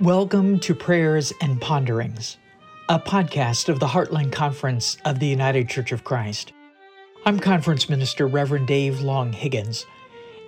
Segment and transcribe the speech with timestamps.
[0.00, 2.38] Welcome to Prayers and Ponderings,
[2.88, 6.54] a podcast of the Heartland Conference of the United Church of Christ.
[7.26, 9.84] I'm Conference Minister Reverend Dave Long Higgins,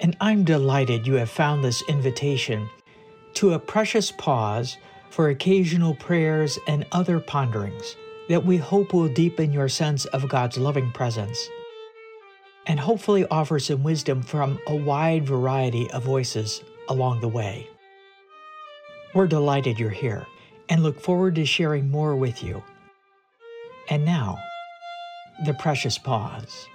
[0.00, 2.66] and I'm delighted you have found this invitation
[3.34, 4.78] to a precious pause
[5.10, 7.94] for occasional prayers and other ponderings
[8.30, 11.38] that we hope will deepen your sense of God's loving presence
[12.66, 17.68] and hopefully offer some wisdom from a wide variety of voices along the way.
[19.14, 20.26] We're delighted you're here
[20.68, 22.62] and look forward to sharing more with you.
[23.88, 24.38] And now,
[25.44, 26.66] the precious pause.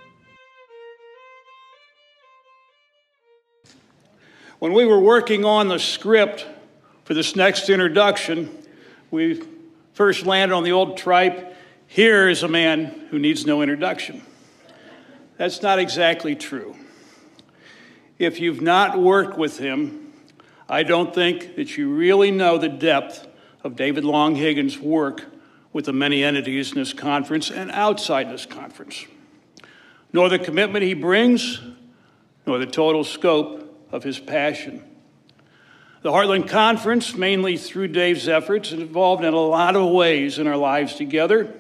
[4.60, 6.46] When we were working on the script
[7.06, 8.50] for this next introduction,
[9.12, 9.44] we
[9.94, 11.56] first landed on the old tripe
[11.88, 14.22] here is a man who needs no introduction.
[15.38, 16.76] That's not exactly true.
[18.20, 20.07] If you've not worked with him,
[20.70, 23.26] I don't think that you really know the depth
[23.64, 25.24] of David Long Higgins' work
[25.72, 29.06] with the many entities in this conference and outside this conference,
[30.12, 31.62] nor the commitment he brings,
[32.46, 34.84] nor the total scope of his passion.
[36.02, 40.48] The Heartland Conference, mainly through Dave's efforts, is involved in a lot of ways in
[40.48, 41.54] our lives together.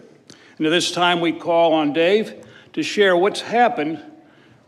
[0.57, 4.03] And at this time, we call on Dave to share what's happened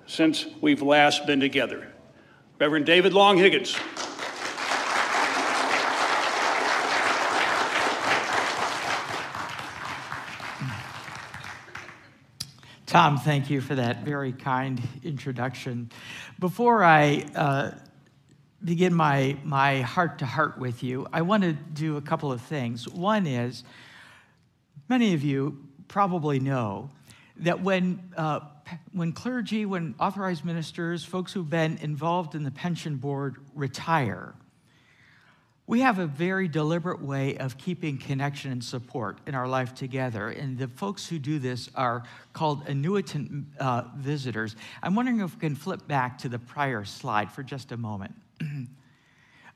[0.07, 1.87] since we've last been together.
[2.59, 3.77] Reverend David Long Higgins.
[12.89, 15.91] Tom, thank you for that very kind introduction.
[16.39, 17.71] Before I uh,
[18.63, 22.41] begin my, my heart to heart with you, I want to do a couple of
[22.41, 22.89] things.
[22.89, 23.63] One is,
[24.87, 26.89] many of you probably know
[27.37, 28.39] that when, uh,
[28.91, 34.33] when clergy, when authorized ministers, folks who've been involved in the pension board retire,
[35.69, 40.29] we have a very deliberate way of keeping connection and support in our life together.
[40.29, 42.01] And the folks who do this are
[42.33, 44.55] called annuitant uh, visitors.
[44.81, 48.15] I'm wondering if we can flip back to the prior slide for just a moment.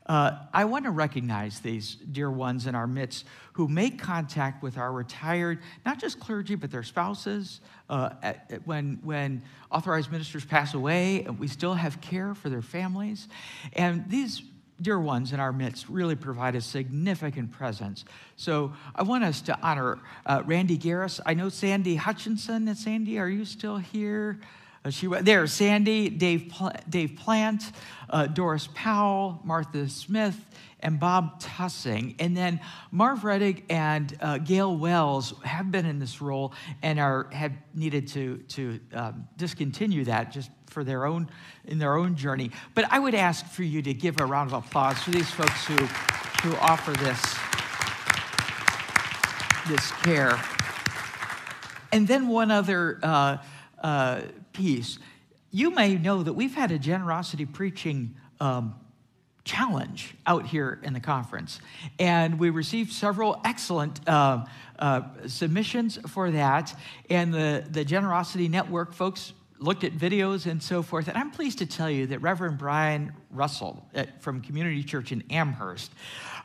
[0.05, 4.77] Uh, I want to recognize these dear ones in our midst who make contact with
[4.77, 7.61] our retired, not just clergy, but their spouses.
[7.89, 9.41] Uh, at, at when, when
[9.71, 13.29] authorized ministers pass away, we still have care for their families.
[13.77, 14.41] And these
[14.81, 18.05] dear ones in our midst really provide a significant presence.
[18.35, 21.19] So I want us to honor uh, Randy Garris.
[21.25, 22.73] I know Sandy Hutchinson.
[22.75, 24.39] Sandy, are you still here?
[24.85, 27.71] Uh, she there, Sandy, Dave, Pl- Dave Plant,
[28.09, 30.37] uh, Doris Powell, Martha Smith,
[30.81, 32.15] and Bob Tussing.
[32.19, 32.59] And then
[32.91, 38.09] Marv Reddick and uh, Gail Wells have been in this role and are have needed
[38.09, 41.29] to to um, discontinue that just for their own
[41.63, 42.51] in their own journey.
[42.73, 45.65] But I would ask for you to give a round of applause for these folks
[45.65, 45.77] who
[46.43, 47.21] who offer this
[49.69, 50.37] this care.
[51.93, 52.99] And then one other.
[53.01, 53.37] Uh,
[53.81, 54.21] uh,
[54.53, 54.99] piece.
[55.51, 58.75] You may know that we've had a generosity preaching um,
[59.43, 61.59] challenge out here in the conference,
[61.99, 64.45] and we received several excellent uh,
[64.79, 66.73] uh, submissions for that.
[67.09, 71.07] And the, the Generosity Network folks looked at videos and so forth.
[71.07, 75.23] And I'm pleased to tell you that Reverend Brian Russell at, from Community Church in
[75.29, 75.91] Amherst,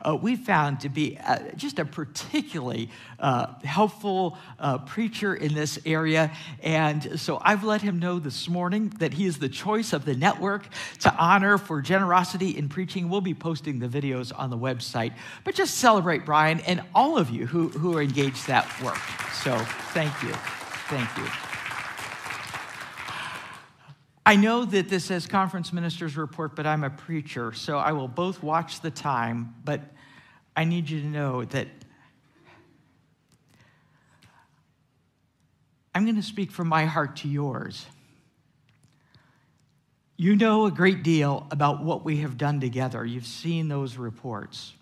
[0.01, 5.77] uh, we found to be uh, just a particularly uh, helpful uh, preacher in this
[5.85, 6.31] area.
[6.63, 10.15] And so I've let him know this morning that he is the choice of the
[10.15, 10.67] network
[10.99, 13.09] to honor for generosity in preaching.
[13.09, 15.13] We'll be posting the videos on the website.
[15.43, 18.99] But just celebrate Brian and all of you who, who are engaged that work.
[19.43, 19.57] So
[19.93, 20.33] thank you.
[20.89, 21.48] Thank you.
[24.29, 28.07] I know that this says conference ministers report, but I'm a preacher, so I will
[28.07, 29.81] both watch the time, but
[30.55, 31.67] I need you to know that
[35.95, 37.87] I'm going to speak from my heart to yours.
[40.15, 43.03] You know a great deal about what we have done together.
[43.03, 44.73] You've seen those reports.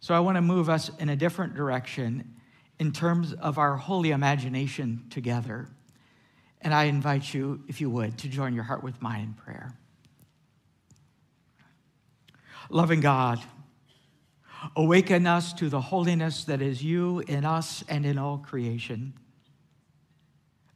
[0.00, 2.36] So I want to move us in a different direction
[2.78, 5.68] in terms of our holy imagination together.
[6.60, 9.72] And I invite you, if you would, to join your heart with mine in prayer.
[12.68, 13.40] Loving God,
[14.76, 19.14] awaken us to the holiness that is you in us and in all creation.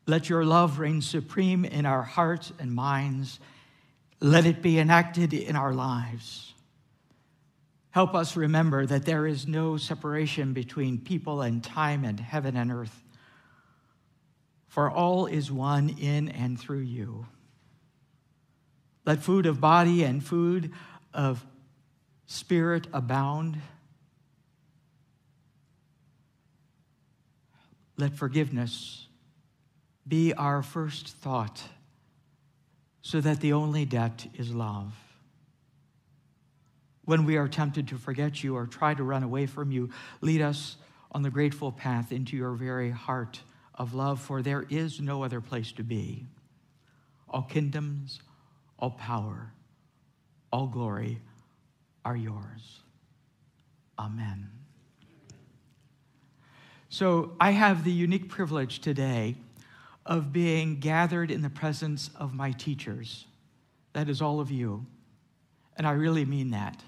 [0.06, 3.40] Let your love reign supreme in our hearts and minds.
[4.20, 6.55] Let it be enacted in our lives.
[7.90, 12.73] Help us remember that there is no separation between people and time and heaven and
[12.73, 13.01] earth
[14.73, 17.27] for all is one in and through you.
[19.05, 20.73] Let food of body and food
[21.13, 21.45] of
[22.25, 23.61] spirit abound.
[27.99, 29.09] Let forgiveness
[30.09, 31.63] be our first thought
[33.03, 34.95] so that the only debt is love.
[37.05, 39.91] When we are tempted to forget you or try to run away from you,
[40.23, 40.79] lead us
[41.11, 43.43] on the grateful path into your very heart
[43.75, 46.27] of love, for there is no other place to be.
[47.29, 48.21] All kingdoms,
[48.79, 49.53] all power,
[50.53, 51.21] all glory
[52.05, 52.81] are yours.
[53.99, 54.51] Amen.
[56.89, 59.37] So I have the unique privilege today
[60.05, 63.27] of being gathered in the presence of my teachers.
[63.93, 64.85] That is all of you.
[65.77, 66.83] And I really mean that.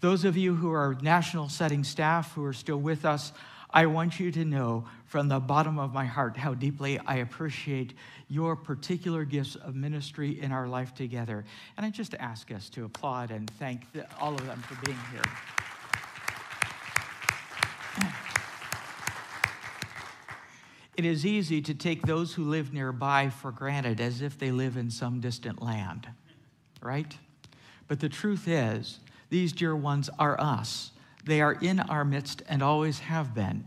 [0.00, 3.32] Those of you who are national setting staff who are still with us,
[3.72, 7.94] I want you to know from the bottom of my heart how deeply I appreciate
[8.28, 11.44] your particular gifts of ministry in our life together.
[11.76, 14.98] And I just ask us to applaud and thank the, all of them for being
[15.12, 15.22] here.
[20.96, 24.76] It is easy to take those who live nearby for granted as if they live
[24.76, 26.08] in some distant land,
[26.82, 27.16] right?
[27.88, 28.98] But the truth is,
[29.30, 30.90] these dear ones are us.
[31.30, 33.64] They are in our midst and always have been.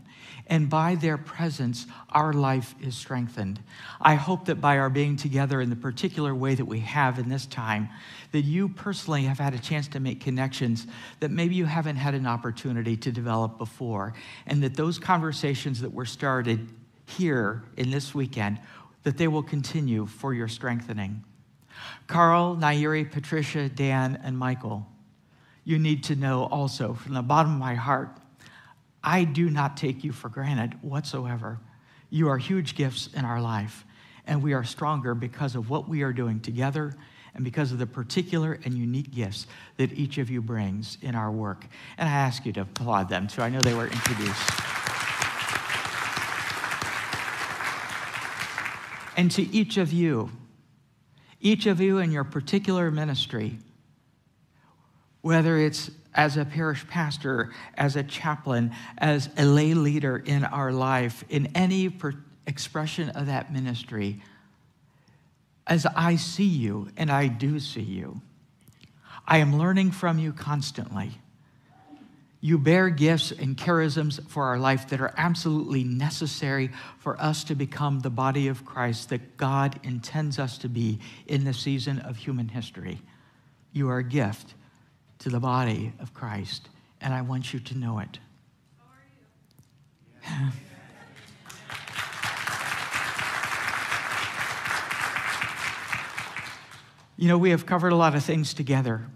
[0.48, 3.58] And by their presence, our life is strengthened.
[4.02, 7.30] I hope that by our being together in the particular way that we have in
[7.30, 7.88] this time,
[8.32, 10.86] that you personally have had a chance to make connections
[11.20, 14.12] that maybe you haven't had an opportunity to develop before.
[14.46, 16.68] And that those conversations that were started
[17.06, 18.60] here in this weekend,
[19.04, 21.24] that they will continue for your strengthening.
[22.08, 24.86] Carl, Nairi, Patricia, Dan, and Michael
[25.64, 28.10] you need to know also from the bottom of my heart,
[29.02, 31.58] I do not take you for granted whatsoever.
[32.10, 33.84] You are huge gifts in our life,
[34.26, 36.94] and we are stronger because of what we are doing together
[37.34, 39.46] and because of the particular and unique gifts
[39.76, 41.66] that each of you brings in our work.
[41.98, 43.42] And I ask you to applaud them too.
[43.42, 44.50] I know they were introduced.
[49.16, 50.30] and to each of you,
[51.40, 53.58] each of you in your particular ministry,
[55.24, 60.70] whether it's as a parish pastor, as a chaplain, as a lay leader in our
[60.70, 62.12] life, in any per-
[62.46, 64.20] expression of that ministry,
[65.66, 68.20] as I see you, and I do see you,
[69.26, 71.12] I am learning from you constantly.
[72.42, 77.54] You bear gifts and charisms for our life that are absolutely necessary for us to
[77.54, 82.18] become the body of Christ that God intends us to be in the season of
[82.18, 83.00] human history.
[83.72, 84.54] You are a gift
[85.24, 86.68] to the body of Christ,
[87.00, 88.18] and I want you to know it.
[97.16, 99.06] you know, we have covered a lot of things together.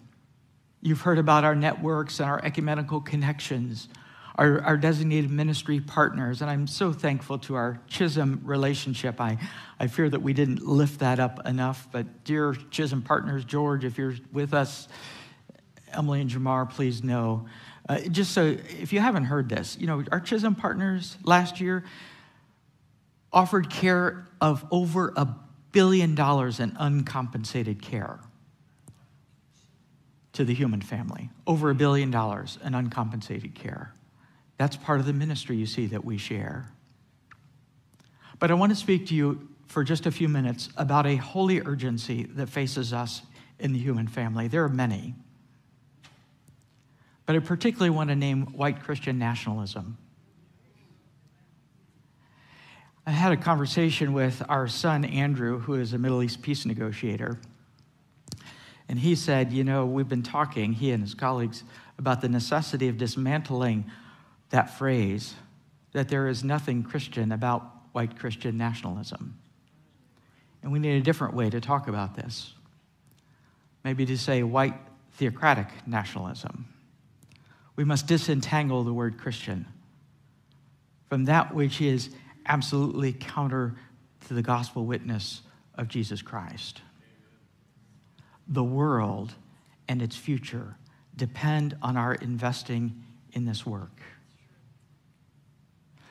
[0.81, 3.88] You've heard about our networks and our ecumenical connections,
[4.37, 9.20] our, our, designated ministry partners, and I'm so thankful to our Chisholm relationship.
[9.20, 9.37] I,
[9.78, 13.99] I fear that we didn't lift that up enough, but dear Chisholm partners, George, if
[13.99, 14.88] you're with us,
[15.93, 17.46] Emily and Jamar, please know.
[17.88, 21.85] Uh, just so, if you haven't heard this, you know, our Chisholm partners last year
[23.32, 25.35] offered care of over a
[25.73, 28.20] billion dollars in uncompensated care
[30.32, 31.31] to the human family.
[31.46, 33.92] Over a billion dollars in uncompensated care.
[34.57, 36.71] That's part of the ministry you see that we share.
[38.38, 41.61] But I want to speak to you for just a few minutes about a holy
[41.61, 43.23] urgency that faces us
[43.59, 44.49] in the human family.
[44.49, 45.14] There are many.
[47.28, 49.99] But I particularly want to name white Christian nationalism.
[53.06, 57.38] I had a conversation with our son, Andrew, who is a Middle East peace negotiator.
[58.88, 61.64] And he said, You know, we've been talking, he and his colleagues,
[61.99, 63.85] about the necessity of dismantling
[64.49, 65.35] that phrase
[65.92, 69.38] that there is nothing Christian about white Christian nationalism.
[70.62, 72.54] And we need a different way to talk about this.
[73.85, 74.76] Maybe to say white
[75.12, 76.64] theocratic nationalism
[77.78, 79.64] we must disentangle the word Christian
[81.08, 82.11] from that which is
[82.44, 83.76] absolutely counter
[84.26, 85.42] to the gospel witness
[85.76, 86.82] of Jesus Christ.
[88.49, 89.32] The world
[89.87, 90.75] and its future
[91.14, 93.00] depend on our investing
[93.32, 94.02] in this work.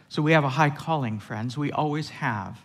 [0.08, 1.58] So we have a high calling, friends.
[1.58, 2.62] We always have.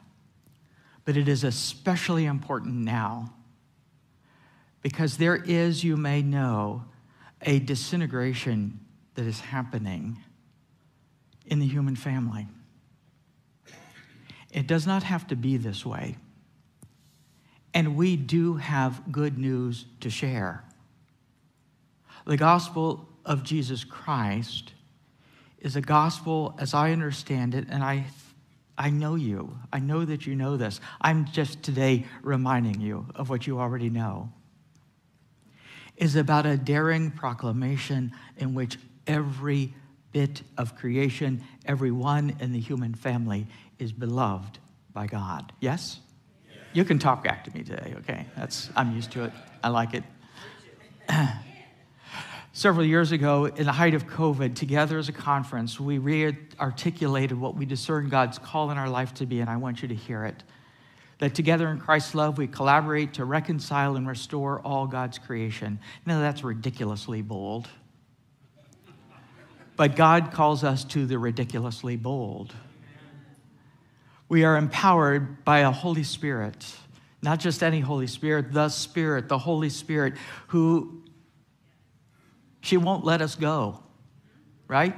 [1.04, 3.34] But it is especially important now
[4.80, 6.84] because there is, you may know,
[7.44, 8.78] a disintegration
[9.14, 10.18] that is happening
[11.46, 12.46] in the human family.
[14.52, 16.16] It does not have to be this way.
[17.74, 20.62] And we do have good news to share.
[22.26, 24.72] The gospel of Jesus Christ
[25.58, 28.04] is a gospel as I understand it, and I,
[28.76, 29.56] I know you.
[29.72, 30.80] I know that you know this.
[31.00, 34.32] I'm just today reminding you of what you already know.
[35.96, 39.74] Is about a daring proclamation in which every
[40.12, 43.46] bit of creation, everyone in the human family
[43.78, 44.58] is beloved
[44.92, 45.52] by God.
[45.60, 46.00] Yes?
[46.72, 48.26] You can talk back to me today, okay?
[48.36, 49.32] That's I'm used to it.
[49.62, 50.04] I like it.
[52.54, 57.38] Several years ago, in the height of COVID, together as a conference, we re articulated
[57.38, 59.94] what we discern God's call in our life to be, and I want you to
[59.94, 60.42] hear it.
[61.18, 65.78] That together in Christ's love, we collaborate to reconcile and restore all God's creation.
[66.04, 67.68] Now, that's ridiculously bold.
[69.82, 72.54] But God calls us to the ridiculously bold.
[74.28, 76.76] We are empowered by a Holy Spirit,
[77.20, 80.14] not just any Holy Spirit, the Spirit, the Holy Spirit,
[80.46, 81.02] who
[82.60, 83.82] she won't let us go,
[84.68, 84.94] right?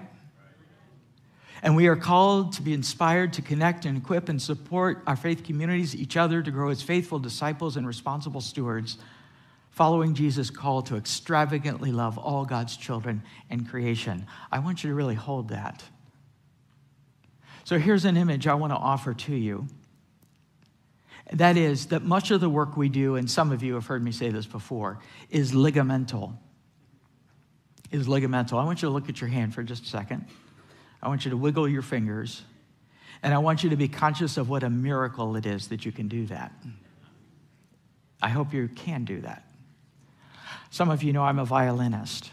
[1.62, 5.44] And we are called to be inspired to connect and equip and support our faith
[5.44, 8.98] communities, each other, to grow as faithful disciples and responsible stewards,
[9.74, 14.26] following Jesus' call to extravagantly love all God's children and creation.
[14.50, 15.82] I want you to really hold that.
[17.64, 19.66] So here's an image I want to offer to you.
[21.32, 24.04] That is, that much of the work we do, and some of you have heard
[24.04, 24.98] me say this before,
[25.30, 26.34] is ligamental
[27.94, 28.60] is ligamental.
[28.60, 30.26] I want you to look at your hand for just a second.
[31.00, 32.42] I want you to wiggle your fingers.
[33.22, 35.92] And I want you to be conscious of what a miracle it is that you
[35.92, 36.52] can do that.
[38.20, 39.44] I hope you can do that.
[40.74, 42.32] Some of you know I'm a violinist.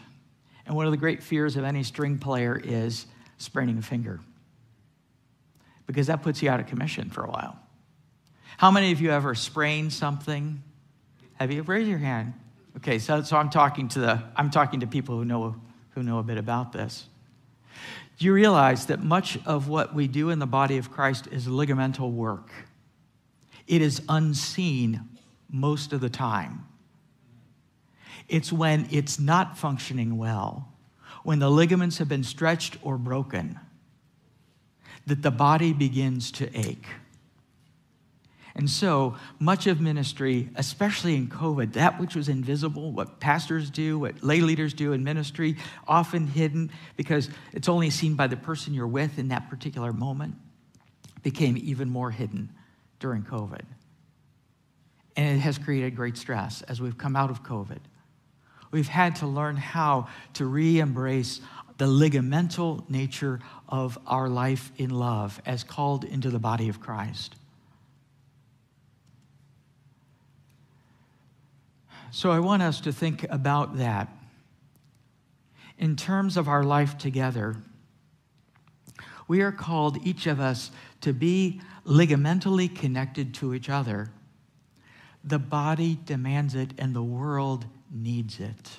[0.66, 3.06] And one of the great fears of any string player is
[3.38, 4.18] spraining a finger,
[5.86, 7.56] because that puts you out of commission for a while.
[8.56, 10.60] How many of you ever sprained something?
[11.34, 11.62] Have you?
[11.62, 12.32] Raise your hand.
[12.78, 15.54] Okay, so, so I'm talking to the I'm talking to people who know
[15.90, 17.06] who know a bit about this.
[18.18, 21.46] Do you realize that much of what we do in the body of Christ is
[21.46, 22.50] ligamental work?
[23.68, 25.10] It is unseen
[25.48, 26.66] most of the time.
[28.32, 30.66] It's when it's not functioning well,
[31.22, 33.60] when the ligaments have been stretched or broken,
[35.06, 36.86] that the body begins to ache.
[38.54, 43.98] And so much of ministry, especially in COVID, that which was invisible, what pastors do,
[43.98, 48.72] what lay leaders do in ministry, often hidden because it's only seen by the person
[48.72, 50.36] you're with in that particular moment,
[51.22, 52.50] became even more hidden
[52.98, 53.64] during COVID.
[55.16, 57.80] And it has created great stress as we've come out of COVID.
[58.72, 61.40] We've had to learn how to re embrace
[61.78, 67.36] the ligamental nature of our life in love as called into the body of Christ.
[72.10, 74.08] So I want us to think about that.
[75.78, 77.56] In terms of our life together,
[79.26, 84.10] we are called, each of us, to be ligamentally connected to each other.
[85.24, 88.70] The body demands it, and the world needs it.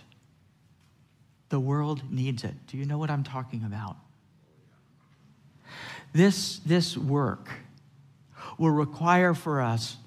[1.50, 2.54] The world needs it.
[2.68, 3.96] Do you know what I'm talking about?
[6.14, 7.50] This, this work
[8.58, 9.98] will require for us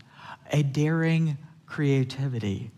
[0.53, 2.71] a daring creativity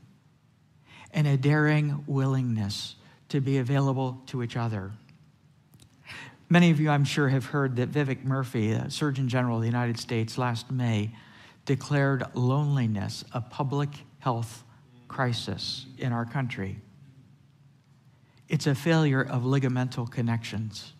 [1.13, 2.97] and a daring willingness
[3.29, 4.93] to be available to each other.
[6.49, 9.99] Many of you, I'm sure, have heard that Vivek Murthy, Surgeon General of the United
[9.99, 11.15] States, last May
[11.69, 14.65] declared loneliness a public health
[15.07, 16.81] crisis in our country.
[18.49, 20.95] It's a failure of ligamental connections.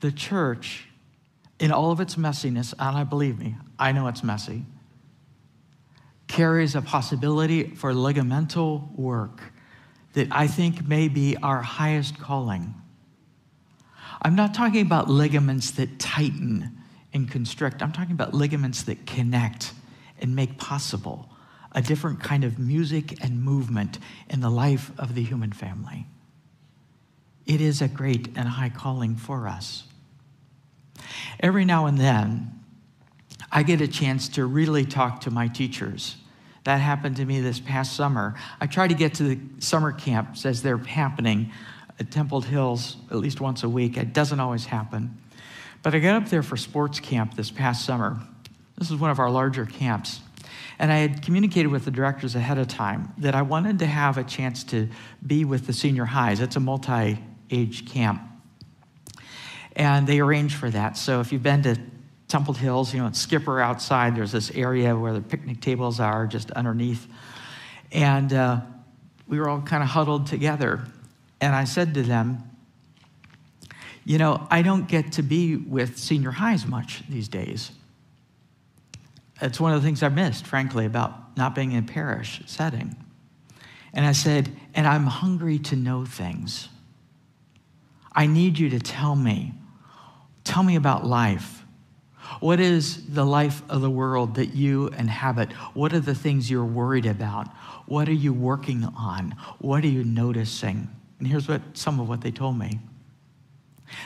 [0.00, 0.88] The church,
[1.60, 4.66] in all of its messiness, and I believe me, I know it's messy
[6.26, 9.40] carries a possibility for ligamental work
[10.12, 12.74] that I think may be our highest calling.
[14.20, 16.77] I'm not talking about ligaments that tighten
[17.12, 19.72] and constrict, I'm talking about ligaments that connect
[20.20, 21.28] and make possible
[21.72, 23.98] a different kind of music and movement
[24.28, 26.06] in the life of the human family.
[27.46, 29.84] It is a great and high calling for us.
[31.40, 32.52] Every now and then,
[33.50, 36.16] I get a chance to really talk to my teachers.
[36.64, 38.34] That happened to me this past summer.
[38.60, 41.52] I try to get to the summer camps as they're happening
[41.98, 43.96] at Templed Hills at least once a week.
[43.96, 45.16] It doesn't always happen.
[45.82, 48.18] But I got up there for sports camp this past summer.
[48.76, 50.20] This is one of our larger camps.
[50.78, 54.16] And I had communicated with the directors ahead of time that I wanted to have
[54.16, 54.88] a chance to
[55.26, 56.40] be with the senior highs.
[56.40, 57.18] It's a multi
[57.50, 58.22] age camp.
[59.74, 60.96] And they arranged for that.
[60.96, 61.76] So if you've been to
[62.28, 66.50] Templed Hills, you know, Skipper outside, there's this area where the picnic tables are just
[66.52, 67.06] underneath.
[67.90, 68.60] And uh,
[69.26, 70.84] we were all kind of huddled together.
[71.40, 72.42] And I said to them,
[74.08, 77.70] You know, I don't get to be with senior highs much these days.
[79.42, 82.96] It's one of the things I've missed, frankly, about not being in a parish setting.
[83.92, 86.70] And I said, And I'm hungry to know things.
[88.10, 89.52] I need you to tell me.
[90.42, 91.62] Tell me about life.
[92.40, 95.52] What is the life of the world that you inhabit?
[95.74, 97.48] What are the things you're worried about?
[97.84, 99.36] What are you working on?
[99.58, 100.88] What are you noticing?
[101.18, 102.80] And here's what some of what they told me.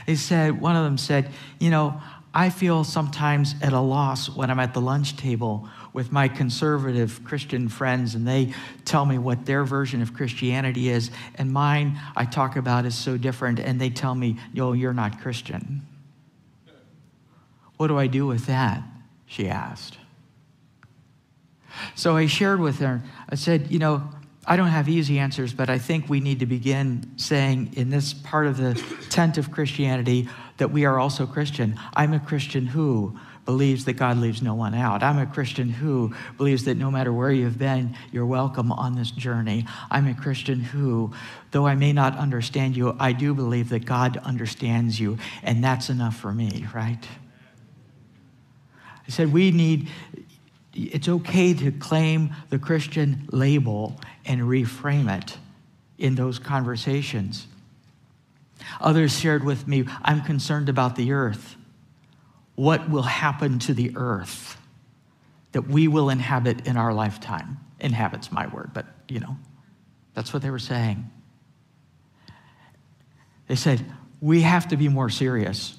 [0.06, 2.00] They said, one of them said, You know,
[2.34, 7.22] I feel sometimes at a loss when I'm at the lunch table with my conservative
[7.24, 8.54] Christian friends and they
[8.86, 13.18] tell me what their version of Christianity is, and mine I talk about is so
[13.18, 15.86] different, and they tell me, Yo, you're not Christian.
[17.76, 18.82] What do I do with that?
[19.26, 19.98] She asked.
[21.94, 24.08] So I shared with her, I said, You know,
[24.44, 28.12] I don't have easy answers, but I think we need to begin saying in this
[28.12, 28.75] part of the
[29.08, 31.78] tent of Christianity that we are also Christian.
[31.94, 35.02] I'm a Christian who believes that God leaves no one out.
[35.02, 39.11] I'm a Christian who believes that no matter where you've been, you're welcome on this
[39.11, 39.66] journey.
[39.90, 41.12] I'm a Christian who,
[41.50, 45.88] though I may not understand you, I do believe that God understands you, and that's
[45.88, 47.04] enough for me, right?
[49.06, 49.88] I said, we need,
[50.74, 55.36] it's okay to claim the Christian label and reframe it
[55.98, 57.46] in those conversations.
[58.80, 61.56] Others shared with me, I'm concerned about the earth.
[62.54, 64.56] What will happen to the earth
[65.52, 67.58] that we will inhabit in our lifetime?
[67.80, 69.36] Inhabit's my word, but you know,
[70.14, 71.10] that's what they were saying.
[73.48, 73.84] They said,
[74.20, 75.76] we have to be more serious,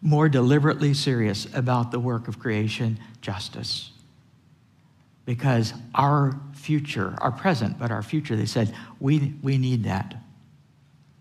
[0.00, 3.90] more deliberately serious about the work of creation justice
[5.24, 10.16] because our future, our present, but our future, they said, we, we need that.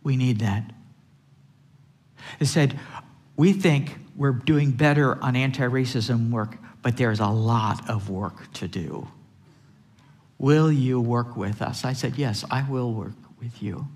[0.04, 0.72] We need that.
[2.40, 2.80] They said,
[3.36, 8.52] we think we're doing better on anti racism work, but there's a lot of work
[8.54, 9.08] to do.
[10.38, 11.86] Will you work with us?
[11.86, 13.88] I said, Yes, I will work with you.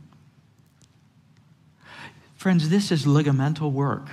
[2.36, 4.10] Friends, this is ligamental work.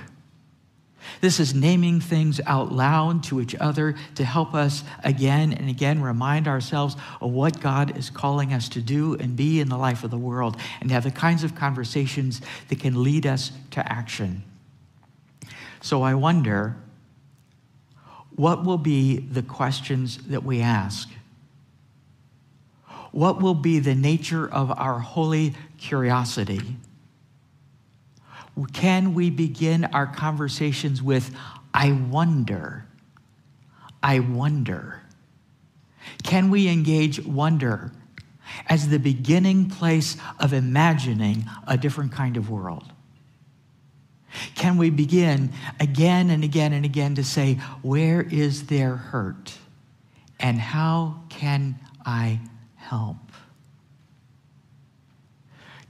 [1.21, 6.01] This is naming things out loud to each other to help us again and again
[6.01, 10.03] remind ourselves of what God is calling us to do and be in the life
[10.03, 14.43] of the world and have the kinds of conversations that can lead us to action.
[15.81, 16.77] So I wonder
[18.35, 21.09] what will be the questions that we ask?
[23.11, 26.77] What will be the nature of our holy curiosity?
[28.73, 31.35] Can we begin our conversations with,
[31.73, 32.85] I wonder?
[34.01, 35.01] I wonder.
[36.23, 37.91] Can we engage wonder
[38.67, 42.91] as the beginning place of imagining a different kind of world?
[44.55, 49.57] Can we begin again and again and again to say, Where is their hurt?
[50.39, 52.39] And how can I
[52.75, 53.32] help?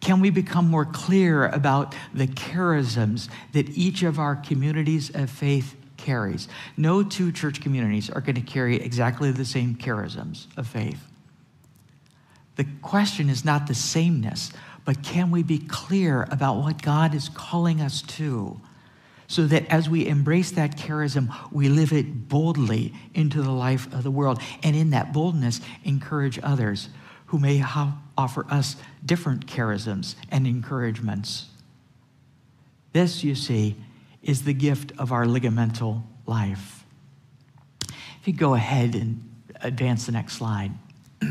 [0.04, 5.78] Can we become more clear about the charisms that each of our communities of faith
[5.96, 6.50] carries?
[6.76, 11.02] No two church communities are going to carry exactly the same charisms of faith.
[12.58, 14.52] The question is not the sameness,
[14.84, 18.60] but can we be clear about what God is calling us to?
[19.28, 24.04] So that as we embrace that charism, we live it boldly into the life of
[24.04, 24.42] the world.
[24.64, 26.90] And in that boldness, encourage others
[27.28, 31.48] who may ha- offer us different charisms and encouragements.
[32.92, 33.76] This, you see,
[34.22, 36.84] is the gift of our ligamental life.
[37.90, 39.30] If you go ahead and
[39.62, 40.72] advance the next slide.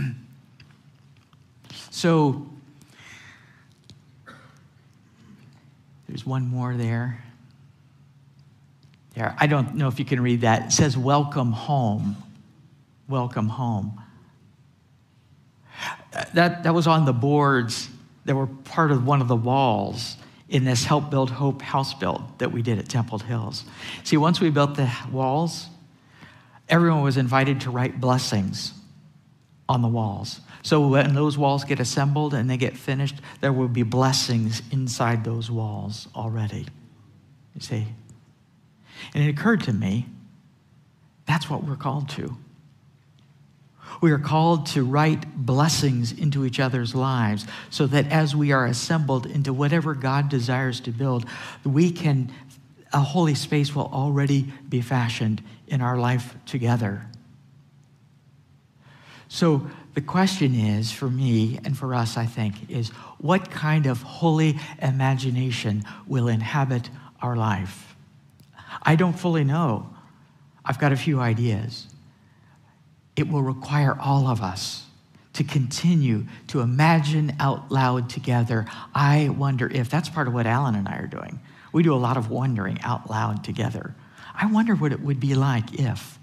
[1.91, 2.47] so,
[6.09, 7.25] there's one more there.
[9.15, 10.67] There, I don't know if you can read that.
[10.67, 12.17] It says, Welcome home.
[13.09, 14.03] Welcome home
[16.35, 17.89] that, that was on the boards
[18.25, 20.17] that were part of one of the walls
[20.49, 23.65] in this Help Build Hope house build that we did at Templed Hills.
[24.05, 25.67] See, once we built the walls,
[26.69, 28.75] everyone was invited to write blessings
[29.69, 30.41] on the walls.
[30.63, 35.25] So when those walls get assembled and they get finished, there will be blessings inside
[35.25, 36.67] those walls already.
[37.55, 37.87] You see?
[39.15, 40.07] And it occurred to me
[41.27, 42.37] that's what we're called to.
[44.01, 48.67] We are called to write blessings into each other's lives so that as we are
[48.67, 51.27] assembled into whatever God desires to build,
[51.65, 52.33] we can,
[52.93, 57.07] a holy space will already be fashioned in our life together.
[59.29, 64.03] So the question is for me and for us, I think, is what kind of
[64.03, 67.95] holy imagination will inhabit our life?
[68.83, 69.89] I don't fully know.
[70.65, 71.89] I've got a few ideas.
[73.17, 74.85] It will require all of us
[75.35, 78.67] to continue to imagine out loud together.
[78.95, 81.41] I wonder if that's part of what Alan and I are doing.
[81.73, 83.95] We do a lot of wondering out loud together.
[84.35, 86.19] I wonder what it would be like if.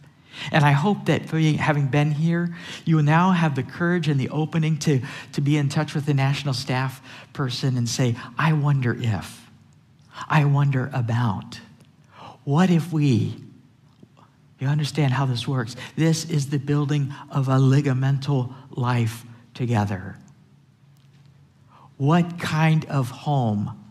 [0.51, 4.29] And I hope that having been here, you will now have the courage and the
[4.29, 5.01] opening to,
[5.33, 7.01] to be in touch with the national staff
[7.33, 9.49] person and say, I wonder if,
[10.29, 11.59] I wonder about.
[12.43, 13.35] What if we,
[14.59, 15.75] you understand how this works?
[15.95, 20.17] This is the building of a ligamental life together.
[21.97, 23.85] What kind of home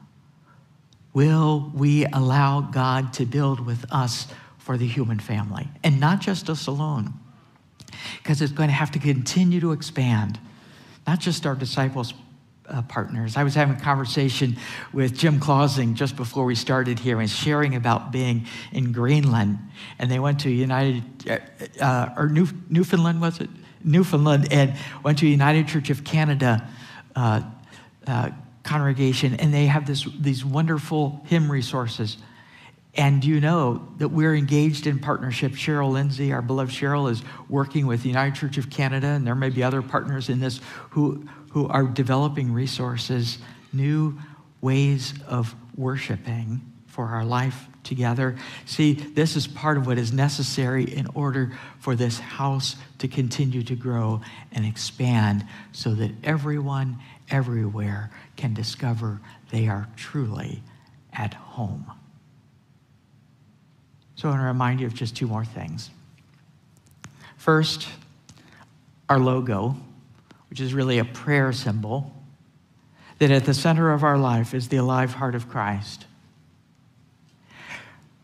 [1.12, 4.28] will we allow God to build with us
[4.58, 7.14] for the human family, and not just us alone,
[8.18, 10.38] because it's going to have to continue to expand,
[11.06, 12.12] not just our disciples.
[12.70, 13.38] Uh, partners.
[13.38, 14.58] I was having a conversation
[14.92, 19.58] with Jim Clausing just before we started here and sharing about being in Greenland.
[19.98, 21.38] And they went to United, uh,
[21.82, 23.48] uh, or New, Newfoundland, was it?
[23.82, 26.68] Newfoundland, and went to United Church of Canada
[27.16, 27.40] uh,
[28.06, 28.30] uh,
[28.64, 32.18] congregation, and they have this, these wonderful hymn resources
[32.98, 35.52] and you know that we're engaged in partnership?
[35.52, 39.36] Cheryl Lindsay, our beloved Cheryl, is working with the United Church of Canada, and there
[39.36, 43.38] may be other partners in this who, who are developing resources,
[43.72, 44.18] new
[44.60, 48.36] ways of worshiping for our life together.
[48.66, 53.62] See, this is part of what is necessary in order for this house to continue
[53.62, 54.20] to grow
[54.52, 56.98] and expand so that everyone,
[57.30, 60.62] everywhere can discover they are truly
[61.12, 61.86] at home.
[64.16, 65.90] So I want to remind you of just two more things.
[67.36, 67.88] First,
[69.08, 69.76] our logo,
[70.50, 72.14] which is really a prayer symbol,
[73.18, 76.06] that at the center of our life is the alive heart of Christ.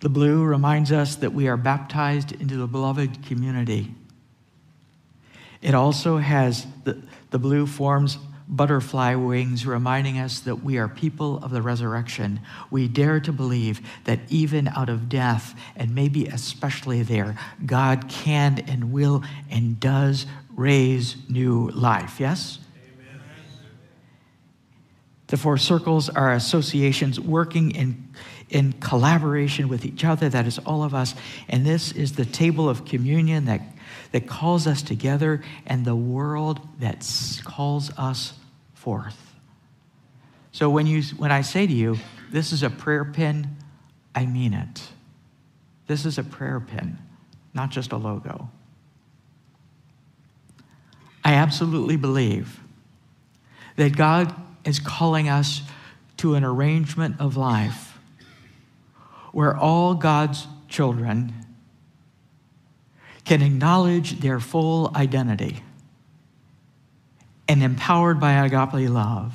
[0.01, 3.95] The blue reminds us that we are baptized into the beloved community.
[5.63, 11.39] It also has the, the blue forms butterfly wings, reminding us that we are people
[11.39, 12.41] of the resurrection.
[12.71, 18.59] We dare to believe that even out of death, and maybe especially there, God can
[18.69, 22.21] and will and does raise new life.
[22.21, 22.59] Yes?
[22.77, 23.21] Amen.
[25.27, 28.09] The four circles are associations working in,
[28.51, 30.29] in collaboration with each other.
[30.29, 31.15] That is all of us.
[31.49, 33.61] And this is the table of communion that
[34.15, 37.05] that calls us together and the world that
[37.43, 38.35] calls us
[38.73, 39.35] forth.
[40.53, 41.99] So when, you, when I say to you,
[42.31, 43.57] this is a prayer pin,
[44.15, 44.83] I mean it.
[45.89, 46.97] This is a prayer pin,
[47.55, 48.49] not just a logo.
[51.25, 52.61] I absolutely believe
[53.77, 54.35] that God
[54.65, 55.63] is calling us
[56.19, 57.99] to an arrangement of life
[59.33, 61.33] where all God's children
[63.25, 65.63] can acknowledge their full identity
[67.49, 69.35] and empowered by agape love,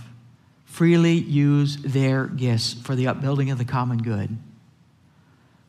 [0.66, 4.38] freely use their gifts for the upbuilding of the common good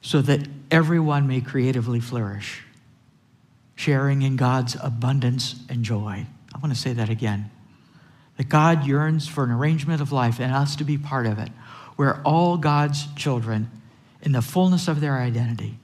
[0.02, 2.62] so that everyone may creatively flourish,
[3.80, 6.26] sharing in God's abundance and joy.
[6.54, 7.50] I want to say that again.
[8.36, 11.48] That God yearns for an arrangement of life and us to be part of it,
[11.96, 13.70] where all God's children,
[14.20, 15.78] in the fullness of their identity,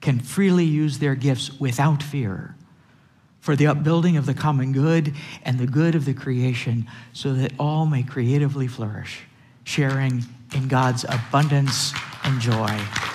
[0.00, 2.54] can freely use their gifts without fear
[3.40, 7.52] for the upbuilding of the common good and the good of the creation so that
[7.58, 9.22] all may creatively flourish,
[9.64, 10.22] sharing
[10.54, 13.11] in God's abundance and joy.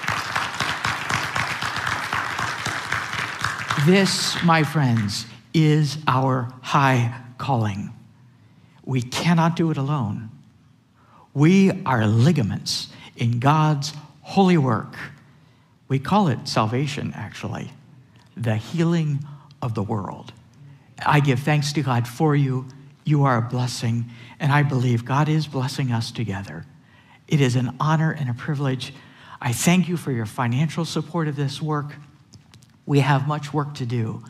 [3.85, 7.93] This, my friends, is our high calling.
[8.85, 10.29] We cannot do it alone.
[11.33, 14.95] We are ligaments in God's holy work
[15.87, 17.71] we call it salvation, actually,
[18.35, 19.19] the healing
[19.61, 20.33] of the world.
[21.05, 22.65] I give thanks to God for you.
[23.05, 24.05] You are a blessing,
[24.39, 26.65] and I believe God is blessing us together.
[27.27, 28.93] It is an honor and a privilege.
[29.39, 31.95] I thank you for your financial support of this work.
[32.87, 34.23] We have much work to do,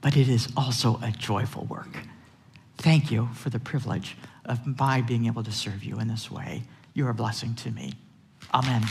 [0.00, 1.98] but it is also a joyful work.
[2.78, 6.62] Thank you for the privilege of my being able to serve you in this way.
[6.94, 7.94] You're a blessing to me.
[8.54, 8.82] Amen.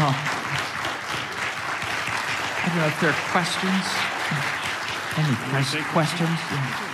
[0.00, 0.14] Oh.
[2.62, 3.82] I don't know if there are questions.
[5.18, 6.87] Any questions?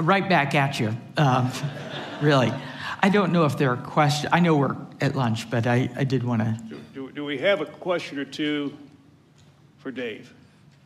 [0.00, 0.96] Right back at you.
[1.16, 1.50] Um,
[2.20, 2.52] really.
[3.00, 4.32] I don't know if there are questions.
[4.32, 6.58] I know we're at lunch, but I, I did want to.
[6.94, 8.76] Do, do we have a question or two
[9.78, 10.32] for Dave?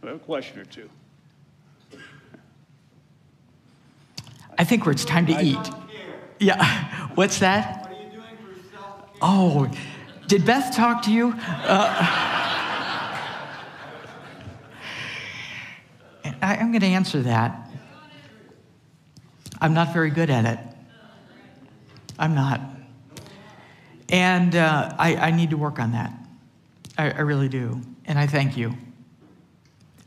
[0.03, 0.89] We have a question or two.
[4.59, 5.71] I think it's time to eat.
[6.39, 7.09] Yeah.
[7.15, 7.83] What's that?
[7.83, 9.19] What are you doing for self-care?
[9.23, 9.71] Oh,
[10.27, 11.35] did Beth talk to you?
[11.39, 12.39] Uh,
[16.43, 17.71] I, I'm going to answer that.
[19.61, 20.59] I'm not very good at it.
[22.19, 22.61] I'm not.
[24.09, 26.13] And uh, I, I need to work on that.
[26.99, 27.81] I, I really do.
[28.05, 28.75] And I thank you.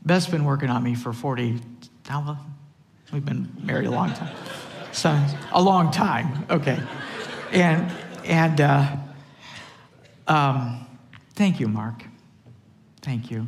[0.04, 1.60] Beth's been working on me for 40,
[2.06, 2.54] how long?
[3.12, 4.34] We've been married a long time.
[4.92, 5.18] So,
[5.52, 6.80] a long time, okay.
[7.50, 7.92] And,
[8.24, 8.96] and uh,
[10.28, 10.86] um,
[11.34, 12.04] thank you, Mark.
[13.02, 13.46] Thank you.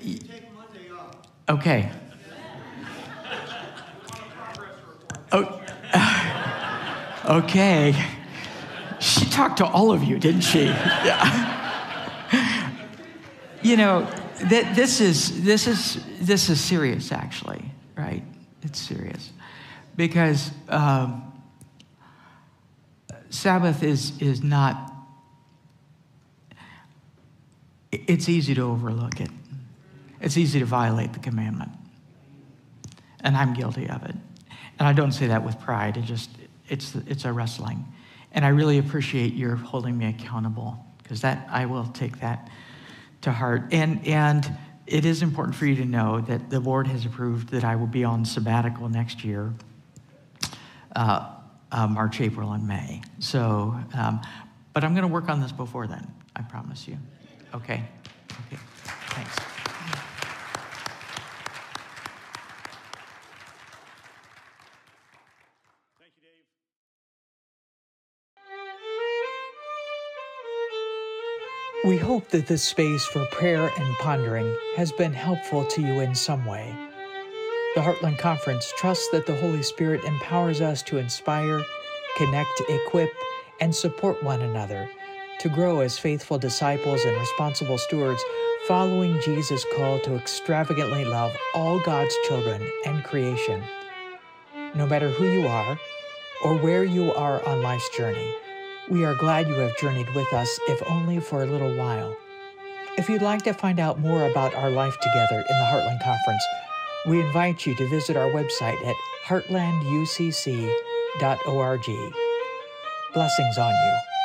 [0.00, 1.16] Take Monday off.
[1.48, 1.90] Okay.
[5.32, 5.60] Oh,
[7.42, 7.94] okay.
[9.00, 10.64] She talked to all of you, didn't she?
[10.64, 11.52] Yeah.
[13.62, 14.08] You know,
[14.48, 17.64] th- this is this is this is serious, actually,
[17.96, 18.22] right?
[18.62, 19.32] It's serious
[19.96, 21.32] because um,
[23.30, 24.92] Sabbath is is not.
[27.90, 29.30] It's easy to overlook it.
[30.20, 31.72] It's easy to violate the commandment,
[33.20, 34.14] and I'm guilty of it.
[34.78, 35.96] And I don't say that with pride.
[35.96, 36.30] It just
[36.68, 37.84] it's it's a wrestling,
[38.32, 42.48] and I really appreciate your holding me accountable because that I will take that
[43.22, 43.72] to heart.
[43.72, 47.64] And and it is important for you to know that the board has approved that
[47.64, 49.52] I will be on sabbatical next year,
[50.94, 51.34] uh,
[51.72, 53.02] uh, March, April, and May.
[53.18, 54.20] So, um,
[54.72, 56.06] but I'm going to work on this before then.
[56.36, 56.98] I promise you.
[57.54, 57.82] Okay.
[58.46, 58.60] Okay.
[59.10, 59.55] Thanks.
[71.86, 76.16] We hope that this space for prayer and pondering has been helpful to you in
[76.16, 76.74] some way.
[77.76, 81.62] The Heartland Conference trusts that the Holy Spirit empowers us to inspire,
[82.16, 83.10] connect, equip,
[83.60, 84.90] and support one another
[85.38, 88.24] to grow as faithful disciples and responsible stewards
[88.66, 93.62] following Jesus' call to extravagantly love all God's children and creation.
[94.74, 95.78] No matter who you are
[96.42, 98.34] or where you are on life's journey,
[98.88, 102.16] we are glad you have journeyed with us, if only for a little while.
[102.96, 106.44] If you'd like to find out more about our life together in the Heartland Conference,
[107.06, 108.94] we invite you to visit our website at
[109.26, 111.86] heartlanducc.org.
[113.12, 114.15] Blessings on you.